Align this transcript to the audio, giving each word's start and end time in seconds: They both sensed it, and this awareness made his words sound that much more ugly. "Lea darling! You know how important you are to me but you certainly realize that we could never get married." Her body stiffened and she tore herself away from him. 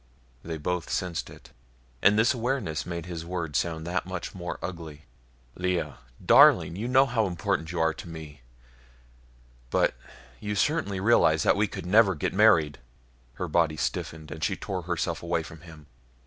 They 0.41 0.57
both 0.57 0.89
sensed 0.89 1.29
it, 1.29 1.51
and 2.01 2.17
this 2.17 2.33
awareness 2.33 2.87
made 2.87 3.05
his 3.05 3.23
words 3.23 3.59
sound 3.59 3.85
that 3.85 4.07
much 4.07 4.33
more 4.33 4.57
ugly. 4.59 5.05
"Lea 5.55 5.93
darling! 6.25 6.75
You 6.75 6.87
know 6.87 7.05
how 7.05 7.27
important 7.27 7.71
you 7.71 7.79
are 7.81 7.93
to 7.93 8.09
me 8.09 8.41
but 9.69 9.93
you 10.39 10.55
certainly 10.55 10.99
realize 10.99 11.43
that 11.43 11.55
we 11.55 11.67
could 11.67 11.85
never 11.85 12.15
get 12.15 12.33
married." 12.33 12.79
Her 13.35 13.47
body 13.47 13.77
stiffened 13.77 14.31
and 14.31 14.43
she 14.43 14.55
tore 14.55 14.81
herself 14.81 15.21
away 15.21 15.43
from 15.43 15.61
him. 15.61 15.85